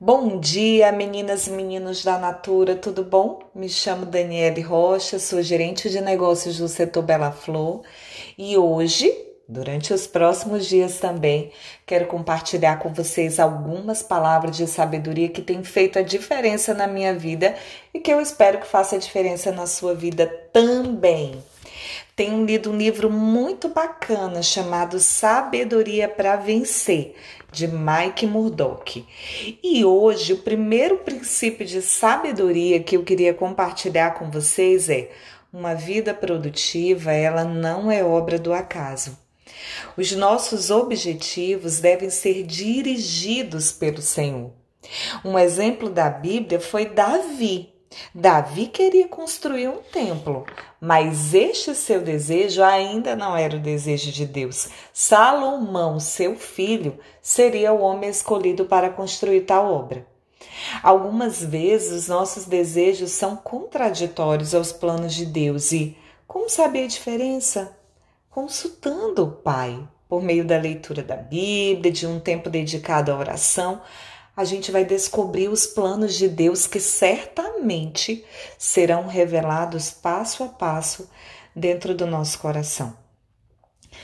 Bom 0.00 0.40
dia, 0.40 0.90
meninas 0.90 1.46
e 1.46 1.50
meninos 1.50 2.02
da 2.02 2.18
Natura, 2.18 2.74
tudo 2.74 3.04
bom? 3.04 3.38
Me 3.54 3.68
chamo 3.68 4.04
Daniele 4.04 4.60
Rocha, 4.60 5.20
sou 5.20 5.40
gerente 5.40 5.88
de 5.88 6.00
negócios 6.00 6.58
do 6.58 6.66
setor 6.66 7.04
Bela 7.04 7.30
Flor 7.30 7.82
e 8.36 8.58
hoje, 8.58 9.08
durante 9.48 9.94
os 9.94 10.04
próximos 10.08 10.66
dias 10.66 10.98
também, 10.98 11.52
quero 11.86 12.06
compartilhar 12.06 12.80
com 12.80 12.92
vocês 12.92 13.38
algumas 13.38 14.02
palavras 14.02 14.56
de 14.56 14.66
sabedoria 14.66 15.28
que 15.28 15.40
têm 15.40 15.62
feito 15.62 15.96
a 15.96 16.02
diferença 16.02 16.74
na 16.74 16.88
minha 16.88 17.14
vida 17.14 17.54
e 17.94 18.00
que 18.00 18.12
eu 18.12 18.20
espero 18.20 18.58
que 18.58 18.66
faça 18.66 18.96
a 18.96 18.98
diferença 18.98 19.52
na 19.52 19.64
sua 19.64 19.94
vida 19.94 20.26
também. 20.52 21.40
Tenho 22.16 22.44
lido 22.44 22.70
um 22.70 22.76
livro 22.76 23.10
muito 23.10 23.68
bacana 23.68 24.42
chamado 24.42 24.98
Sabedoria 24.98 26.08
para 26.08 26.36
Vencer, 26.36 27.14
de 27.50 27.68
Mike 27.68 28.26
Murdock. 28.26 29.04
E 29.62 29.84
hoje, 29.84 30.32
o 30.32 30.38
primeiro 30.38 30.98
princípio 30.98 31.66
de 31.66 31.82
sabedoria 31.82 32.82
que 32.82 32.96
eu 32.96 33.02
queria 33.02 33.34
compartilhar 33.34 34.12
com 34.12 34.30
vocês 34.30 34.88
é: 34.88 35.10
uma 35.52 35.74
vida 35.74 36.12
produtiva, 36.12 37.12
ela 37.12 37.44
não 37.44 37.90
é 37.90 38.04
obra 38.04 38.38
do 38.38 38.52
acaso. 38.52 39.18
Os 39.96 40.12
nossos 40.12 40.70
objetivos 40.70 41.80
devem 41.80 42.10
ser 42.10 42.42
dirigidos 42.42 43.72
pelo 43.72 44.02
Senhor. 44.02 44.50
Um 45.24 45.38
exemplo 45.38 45.88
da 45.88 46.10
Bíblia 46.10 46.60
foi 46.60 46.86
Davi. 46.86 47.73
Davi 48.14 48.66
queria 48.66 49.08
construir 49.08 49.68
um 49.68 49.78
templo, 49.78 50.46
mas 50.80 51.34
este 51.34 51.74
seu 51.74 52.00
desejo 52.00 52.62
ainda 52.62 53.16
não 53.16 53.36
era 53.36 53.56
o 53.56 53.60
desejo 53.60 54.10
de 54.12 54.26
Deus. 54.26 54.68
Salomão, 54.92 55.98
seu 56.00 56.36
filho, 56.36 56.98
seria 57.20 57.72
o 57.72 57.80
homem 57.80 58.10
escolhido 58.10 58.64
para 58.64 58.90
construir 58.90 59.42
tal 59.42 59.72
obra. 59.72 60.06
Algumas 60.82 61.42
vezes 61.42 62.08
nossos 62.08 62.44
desejos 62.44 63.10
são 63.10 63.36
contraditórios 63.36 64.54
aos 64.54 64.72
planos 64.72 65.14
de 65.14 65.26
Deus 65.26 65.72
e 65.72 65.96
como 66.26 66.48
saber 66.48 66.84
a 66.84 66.88
diferença? 66.88 67.76
Consultando 68.30 69.24
o 69.24 69.30
Pai 69.30 69.86
por 70.08 70.22
meio 70.22 70.44
da 70.44 70.58
leitura 70.58 71.02
da 71.02 71.16
Bíblia, 71.16 71.92
de 71.92 72.06
um 72.06 72.20
tempo 72.20 72.50
dedicado 72.50 73.10
à 73.10 73.16
oração 73.16 73.80
a 74.36 74.44
gente 74.44 74.72
vai 74.72 74.84
descobrir 74.84 75.48
os 75.48 75.66
planos 75.66 76.14
de 76.14 76.28
Deus 76.28 76.66
que 76.66 76.80
certamente 76.80 78.24
serão 78.58 79.06
revelados 79.06 79.90
passo 79.90 80.42
a 80.42 80.48
passo 80.48 81.08
dentro 81.54 81.94
do 81.94 82.06
nosso 82.06 82.38
coração. 82.38 82.96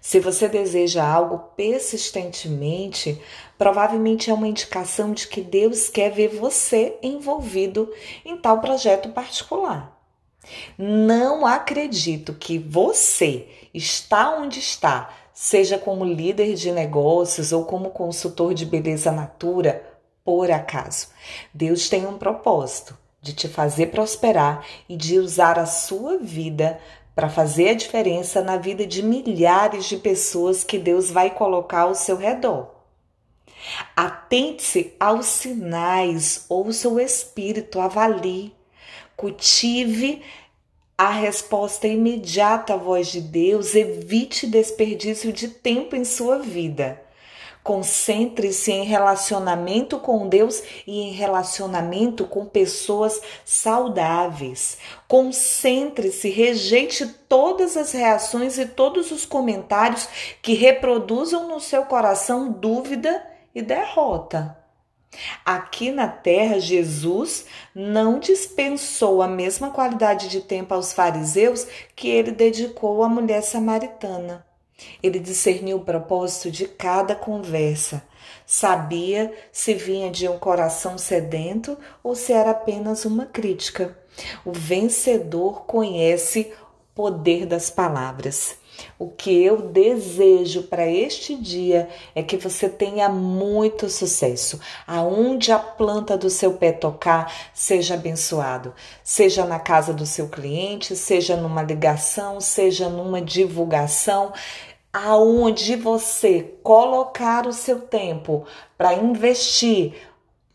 Se 0.00 0.20
você 0.20 0.48
deseja 0.48 1.04
algo 1.04 1.38
persistentemente, 1.56 3.20
provavelmente 3.58 4.30
é 4.30 4.34
uma 4.34 4.48
indicação 4.48 5.12
de 5.12 5.26
que 5.26 5.40
Deus 5.40 5.88
quer 5.88 6.10
ver 6.10 6.28
você 6.28 6.96
envolvido 7.02 7.92
em 8.24 8.36
tal 8.36 8.60
projeto 8.60 9.08
particular. 9.10 10.00
Não 10.76 11.46
acredito 11.46 12.34
que 12.34 12.58
você 12.58 13.46
está 13.72 14.36
onde 14.36 14.58
está, 14.58 15.12
seja 15.32 15.78
como 15.78 16.04
líder 16.04 16.54
de 16.54 16.70
negócios 16.72 17.52
ou 17.52 17.64
como 17.64 17.90
consultor 17.90 18.54
de 18.54 18.66
beleza 18.66 19.10
natura, 19.12 19.91
por 20.24 20.50
acaso. 20.50 21.08
Deus 21.52 21.88
tem 21.88 22.06
um 22.06 22.18
propósito 22.18 22.96
de 23.20 23.32
te 23.32 23.48
fazer 23.48 23.86
prosperar 23.86 24.66
e 24.88 24.96
de 24.96 25.18
usar 25.18 25.58
a 25.58 25.66
sua 25.66 26.18
vida 26.18 26.80
para 27.14 27.28
fazer 27.28 27.70
a 27.70 27.74
diferença 27.74 28.42
na 28.42 28.56
vida 28.56 28.86
de 28.86 29.02
milhares 29.02 29.84
de 29.84 29.96
pessoas 29.96 30.64
que 30.64 30.78
Deus 30.78 31.10
vai 31.10 31.30
colocar 31.30 31.82
ao 31.82 31.94
seu 31.94 32.16
redor. 32.16 32.70
Atente-se 33.94 34.94
aos 34.98 35.26
sinais, 35.26 36.46
ouça 36.48 36.88
o 36.88 36.98
Espírito, 36.98 37.78
avalie, 37.80 38.52
cultive 39.16 40.22
a 40.96 41.10
resposta 41.10 41.86
imediata 41.86 42.74
à 42.74 42.76
voz 42.76 43.08
de 43.08 43.20
Deus, 43.20 43.74
evite 43.74 44.46
desperdício 44.46 45.32
de 45.32 45.48
tempo 45.48 45.96
em 45.96 46.04
sua 46.04 46.38
vida. 46.38 47.00
Concentre-se 47.62 48.72
em 48.72 48.84
relacionamento 48.84 49.98
com 49.98 50.28
Deus 50.28 50.62
e 50.84 51.00
em 51.00 51.12
relacionamento 51.12 52.26
com 52.26 52.44
pessoas 52.44 53.20
saudáveis. 53.44 54.78
Concentre-se, 55.06 56.28
rejeite 56.28 57.06
todas 57.28 57.76
as 57.76 57.92
reações 57.92 58.58
e 58.58 58.66
todos 58.66 59.12
os 59.12 59.24
comentários 59.24 60.08
que 60.42 60.54
reproduzam 60.54 61.48
no 61.48 61.60
seu 61.60 61.84
coração 61.84 62.50
dúvida 62.50 63.24
e 63.54 63.62
derrota. 63.62 64.58
Aqui 65.44 65.92
na 65.92 66.08
terra, 66.08 66.58
Jesus 66.58 67.46
não 67.74 68.18
dispensou 68.18 69.22
a 69.22 69.28
mesma 69.28 69.70
qualidade 69.70 70.28
de 70.28 70.40
tempo 70.40 70.74
aos 70.74 70.92
fariseus 70.92 71.66
que 71.94 72.08
ele 72.08 72.32
dedicou 72.32 73.04
à 73.04 73.08
mulher 73.08 73.42
samaritana. 73.42 74.51
Ele 75.02 75.18
discerniu 75.18 75.78
o 75.78 75.84
propósito 75.84 76.50
de 76.50 76.66
cada 76.66 77.14
conversa. 77.14 78.02
Sabia 78.46 79.32
se 79.50 79.74
vinha 79.74 80.10
de 80.10 80.28
um 80.28 80.38
coração 80.38 80.98
sedento 80.98 81.76
ou 82.02 82.14
se 82.14 82.32
era 82.32 82.50
apenas 82.50 83.04
uma 83.04 83.26
crítica. 83.26 83.96
O 84.44 84.52
vencedor 84.52 85.64
conhece 85.64 86.52
o 86.60 86.94
poder 86.94 87.46
das 87.46 87.70
palavras. 87.70 88.56
O 88.98 89.08
que 89.08 89.42
eu 89.42 89.62
desejo 89.68 90.64
para 90.64 90.86
este 90.86 91.36
dia 91.36 91.88
é 92.14 92.22
que 92.22 92.36
você 92.36 92.68
tenha 92.68 93.08
muito 93.08 93.88
sucesso. 93.88 94.60
Aonde 94.86 95.52
a 95.52 95.58
planta 95.58 96.16
do 96.16 96.30
seu 96.30 96.54
pé 96.54 96.72
tocar, 96.72 97.32
seja 97.52 97.94
abençoado. 97.94 98.74
Seja 99.02 99.44
na 99.44 99.58
casa 99.58 99.92
do 99.92 100.06
seu 100.06 100.28
cliente, 100.28 100.96
seja 100.96 101.36
numa 101.36 101.62
ligação, 101.62 102.40
seja 102.40 102.88
numa 102.88 103.20
divulgação 103.20 104.32
aonde 104.92 105.74
você 105.74 106.54
colocar 106.62 107.46
o 107.46 107.52
seu 107.52 107.80
tempo 107.80 108.44
para 108.76 108.94
investir 108.94 109.94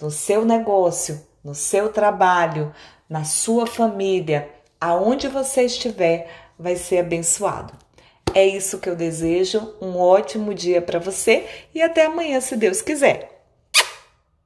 no 0.00 0.10
seu 0.10 0.44
negócio, 0.44 1.20
no 1.44 1.54
seu 1.54 1.92
trabalho, 1.92 2.74
na 3.08 3.24
sua 3.24 3.66
família, 3.66 4.48
aonde 4.80 5.28
você 5.28 5.62
estiver, 5.64 6.28
vai 6.58 6.76
ser 6.76 6.98
abençoado. 6.98 7.74
É 8.34 8.46
isso 8.46 8.78
que 8.78 8.88
eu 8.88 8.96
desejo. 8.96 9.74
Um 9.80 9.98
ótimo 9.98 10.54
dia 10.54 10.80
para 10.80 10.98
você 10.98 11.46
e 11.74 11.82
até 11.82 12.06
amanhã, 12.06 12.40
se 12.40 12.56
Deus 12.56 12.80
quiser. 12.80 13.31